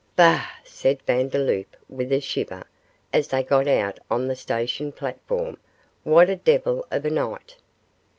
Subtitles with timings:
[0.15, 2.63] 'Bah!' said Vandeloup, with a shiver,
[3.13, 5.57] as they got out on the station platform,
[6.03, 7.55] 'what a devil of a night.